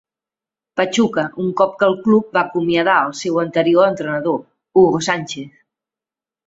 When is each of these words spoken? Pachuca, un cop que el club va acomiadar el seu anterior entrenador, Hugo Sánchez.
Pachuca, 0.79 1.25
un 1.43 1.51
cop 1.59 1.75
que 1.83 1.87
el 1.89 1.97
club 2.07 2.33
va 2.39 2.43
acomiadar 2.45 2.97
el 3.11 3.15
seu 3.23 3.39
anterior 3.45 3.89
entrenador, 3.93 4.43
Hugo 4.85 5.07
Sánchez. 5.11 5.65